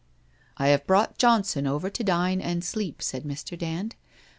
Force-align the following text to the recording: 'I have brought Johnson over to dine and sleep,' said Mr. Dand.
'I 0.57 0.69
have 0.69 0.87
brought 0.87 1.19
Johnson 1.19 1.67
over 1.67 1.87
to 1.91 2.03
dine 2.03 2.41
and 2.41 2.65
sleep,' 2.65 3.03
said 3.03 3.23
Mr. 3.23 3.55
Dand. 3.55 3.95